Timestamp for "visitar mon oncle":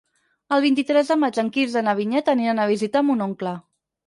2.73-3.55